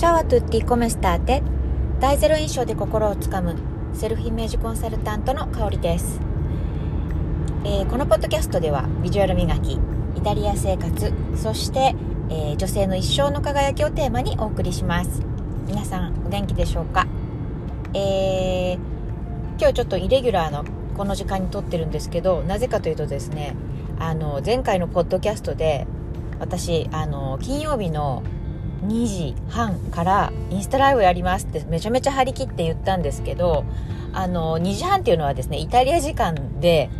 [0.00, 1.42] チャワトゥッティコメスターテ
[2.00, 3.54] 大ゼロ印象で心をつかむ。
[3.92, 6.22] セルフイメージコンサルタントの香りです、
[7.66, 9.78] えー、このポッドキャストではビジュアル磨き
[10.16, 11.94] イタリア生活そして、
[12.30, 15.20] えー、女性の一生の輝きをテーマにお送りします。
[15.66, 17.06] 皆さんお元気でしょうか、
[17.92, 18.78] えー、
[19.58, 20.64] 今日ちょっとイレギュラーの
[20.96, 23.54] この時間に撮ってるんですけどなぜかというとですね
[23.98, 25.86] あの前回のポッドキャストで
[26.38, 28.22] 私あの金曜日の
[28.84, 33.64] 2時半からインスタライブやりますってめちゃめちゃ張り切って言ったんですけど
[34.12, 36.90] あの2時半っていうのはですねイタリア時間で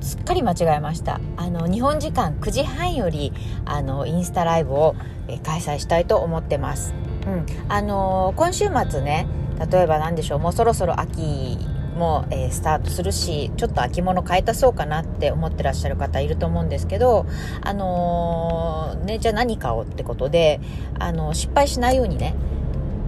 [0.00, 1.20] すっかり間違えました。
[1.36, 3.34] あの日本時間9時半より
[3.66, 4.96] あのインスタライブを、
[5.44, 6.92] 開催したいと思ってます、
[7.24, 9.28] うん、あの今週末ね
[9.70, 11.56] 例えば何でしょうもうそろそろ秋
[12.00, 17.26] も、えー、スタートするしちょっと秋物買い足そうかなって思ってらっしゃる方いると思うんですけど
[17.60, 20.60] あのー、ねじゃあ何買おうってことで
[20.98, 22.34] あの失敗しないようにね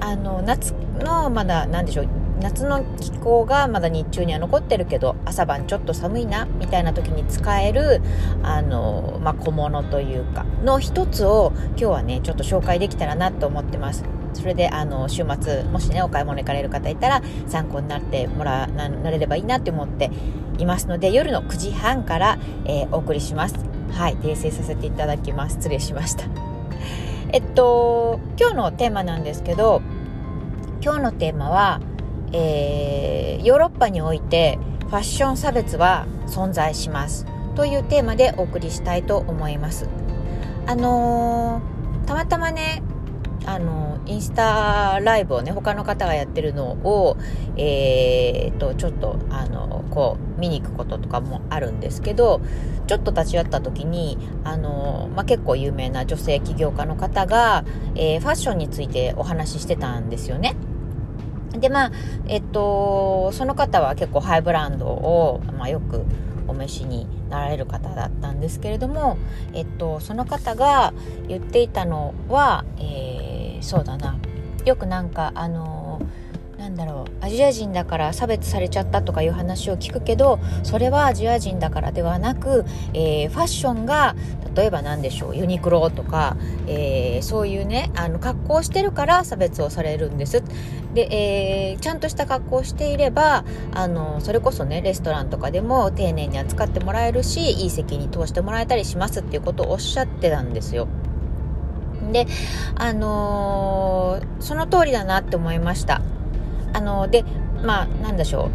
[0.00, 2.08] あの夏のまだ何でしょう
[2.40, 8.02] 夏の気候がまだ日中には残ってるけど朝晩ちょっと寒いなみたいな時に使える
[8.42, 14.04] あの、まあ、小物というかの一つを今日はねちょっと紹介できたらなと思ってます。
[14.36, 20.10] それであの週末もしねお買い物行かれる方いたら参考になってもらななれればいいなって思って
[20.58, 23.54] いますので夜の9時半から、えー、お送りします。
[23.92, 25.56] はい訂正させていただきます。
[25.56, 26.24] 失礼しました。
[27.32, 29.82] えっと今日のテーマなんですけど
[30.82, 31.80] 今日のテーマは、
[32.32, 37.26] えー、ヨーロッパにおいてファッション差別は存在します。
[37.56, 39.88] というテーマでお送りしたいと思います。
[40.66, 42.82] あのー、たまたまね
[43.46, 47.16] あのインスタライブをね他の方がやってるのを、
[47.56, 52.40] えー、とちょっとあのこう見に行くこととかもあるんですけど
[52.88, 60.56] ちょっと立ち会った時にあの、まあ、結構有名な女性起業家の方が、えー、ファッションについてお話ししてたんですよね。
[61.52, 61.92] でまあ
[62.26, 66.04] えっとその方は結構ハイブランドを、まあ、よく
[66.48, 69.16] お召しになられる方だったんですけれども、
[69.54, 70.92] えっと、その方が
[71.28, 73.25] 言っていたのは、えー
[73.60, 74.18] そうだな
[74.64, 76.00] よくなんかあの
[76.58, 82.64] なんだろうアジア人だから差別されちゃったとかいう話を聞くけどそれはアジア人だからではなく、
[82.94, 84.16] えー、ファッションが
[84.54, 90.42] 例えば何でしょうユニクロとか、えー、そういうねあの格好をしてるから差別をされるんです
[90.94, 100.88] で、えー、ちゃんとした格好をしていればあのそれこそねレストランとかでも丁寧に扱ってもらえるしいい席に通してもらえたりしますっていうことをおっしゃってたんですよ。
[102.12, 102.26] で、
[102.76, 106.00] あのー、その通りだなって思いました。
[106.72, 107.24] あのー、で、
[107.62, 108.50] まあ、なんでしょう。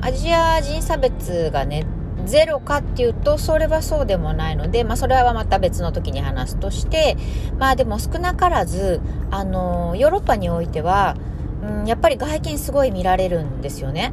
[0.00, 1.86] アジア人差別がね、
[2.24, 7.16] ゼロかっていうと、それはそうでもないので、まあ、それはまた別の時に話すとして、
[7.58, 11.16] まあ、でも少なからず、あのー、ヨーロッパにおいては、
[11.62, 14.12] うん、やっぱり外見すごい見られるんですよね。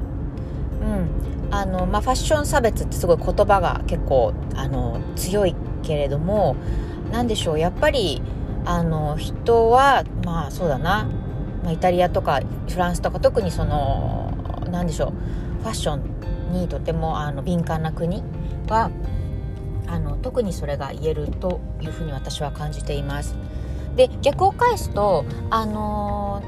[0.81, 1.55] うん。
[1.55, 6.55] あの、まあ、ファッション差別ってすごい言葉が結構、あの、強いけれども、
[7.11, 8.21] なんでしょう、やっぱり、
[8.65, 11.07] あの人はまあそうだな、
[11.63, 14.33] まあ、イタリアとかフランスとか特にその
[14.71, 18.23] 何でしょうファッションにとてもあの敏感な国
[18.67, 18.91] は
[19.87, 23.35] あの特にそれが言えるというふうに私は感じています。
[23.95, 26.41] で逆を返すとあの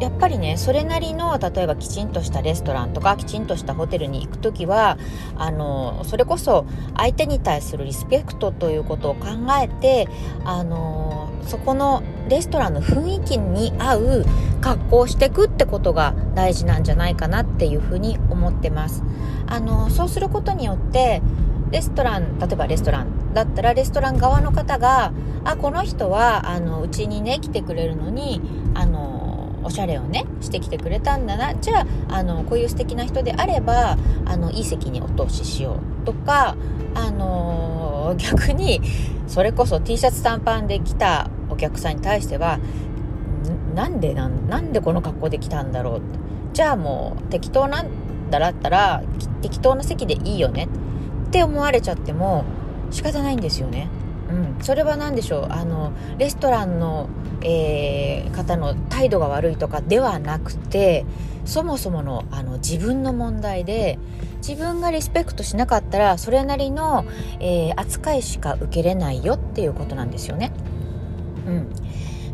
[0.00, 4.98] やっぱりねそれなりの例えばきちんとしたレストランとかきちんとしたホテルに行く時は
[5.36, 6.66] あのそれこそ
[6.96, 9.26] 相手に対するリスペクトということを考
[9.62, 10.08] えて
[10.44, 14.24] あのそこのレストランの雰囲気に合う
[14.60, 19.02] 格好をしていくってことが大事なんじゃないかなっていうふうに思ってます。
[19.46, 21.22] あのそうすることによって
[21.70, 25.12] レストラン例えばレストランだったらレストラン側の方が
[25.44, 28.40] あこの人はあのうちにね来てくれるのに
[28.74, 31.54] あのおしゃれをねしてきてくれたんだな。
[31.54, 36.56] じゃああのこういう素敵な人であればあのいい席にお通ししようとか
[36.94, 38.80] あの逆に
[39.26, 42.58] それこそ T シャツ短パンで来たお客さんに対しては
[43.74, 46.02] なんでなんなんでこの格好で来たんだろう
[46.52, 47.88] じゃあもう適当なん
[48.30, 49.02] だったら
[49.42, 50.68] 適当な席でいいよね？
[51.26, 52.44] って思われちゃっても
[52.90, 53.88] 仕方ないんですよね。
[54.30, 55.46] うん、それは何でしょう？
[55.50, 57.08] あのレストランの、
[57.42, 61.04] えー、方の態度が悪いとかではなくて
[61.44, 63.98] そもそものあの自分の問題で
[64.38, 67.04] 自分がリスペクトしなかったらそれなりの、
[67.40, 70.52] えー、扱いしか受けれないよっていうことなんですよね。
[71.46, 71.70] うん、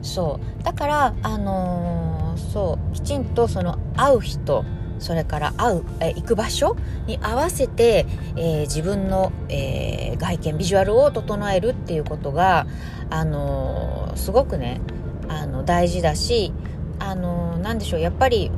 [0.03, 4.65] そうだからあのー、そうきちんとその会う人
[4.99, 6.77] それから会う、え行く場所
[7.07, 12.67] に合わせて、えー、自分の、えー、外見ビジュアルを整えるっていうことが、
[13.09, 14.81] あのー、すごくね
[15.29, 16.53] あの大事だし
[16.99, 18.51] あのなんでしょうやっぱり、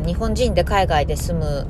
[0.00, 1.66] うん、日本人で海外で住む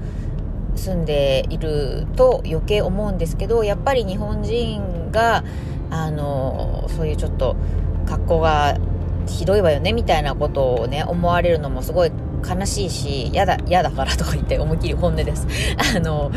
[0.77, 5.43] 住んでいると余計思うんですけどやっぱり日本人が
[5.91, 7.57] あのそういうちょっと
[8.09, 8.79] 格好が
[9.27, 12.13] ひどいわよねみたいなことをね思われるのもすごい
[12.49, 15.47] 悲しいし嫌だ嫌だからとか言って思いっきり本音です。
[15.97, 16.31] あの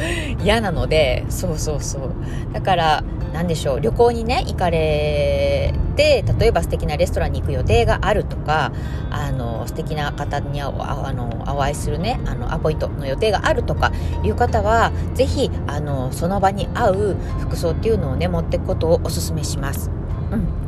[0.43, 2.11] 嫌なのでそうそうそう。
[2.53, 3.03] だから
[3.33, 8.71] 何でしょう旅行にね行かれて例えば素敵なレストランに行く予定があるとか
[9.09, 13.91] あの素敵な方にああのお会いするねあのアポイントの予定があるとか
[14.23, 19.91] いう方は是非あのその場に合う服装っていうのをね持っていくことをおすすめします。
[20.31, 20.60] うん。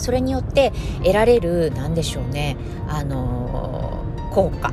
[0.00, 2.56] それによって得られる何でしょうね
[2.88, 4.72] あの効果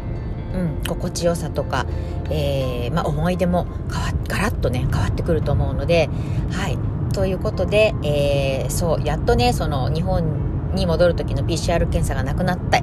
[0.54, 1.86] うん、心地よさとか、
[2.32, 6.10] えー、まあ、思い出も変わガラッとね変わってくると思うので
[6.52, 6.78] はい
[7.14, 12.82] ということで、えー、そうやっとねその日本に戻る時の PCR 検査がなくなった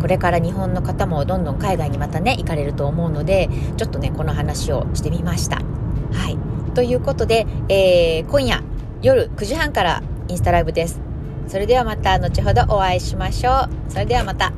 [0.00, 5.56] これから日本の方もどんどん海外にまたね行かれると思うのでちょっとねこの話をしてみました。
[6.12, 6.38] はい
[6.74, 8.62] ということで、えー、今夜
[9.00, 11.03] 夜9時半からインスタライブです。
[11.46, 13.90] それではまた後ほどお会いしましょう。
[13.90, 14.52] それではまた。